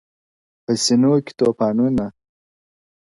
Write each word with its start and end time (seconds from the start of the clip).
په 0.63 0.71
سينو 0.83 1.13
کې 1.25 1.33
توپانونه- 1.39 2.05